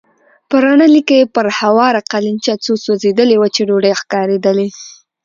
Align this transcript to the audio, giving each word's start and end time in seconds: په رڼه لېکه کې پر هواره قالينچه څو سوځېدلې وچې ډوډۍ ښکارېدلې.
په 0.49 0.55
رڼه 0.63 0.87
لېکه 0.95 1.17
کې 1.23 1.31
پر 1.35 1.45
هواره 1.59 2.01
قالينچه 2.11 2.53
څو 2.63 2.71
سوځېدلې 2.83 3.35
وچې 3.39 3.63
ډوډۍ 3.67 3.93
ښکارېدلې. 3.99 4.67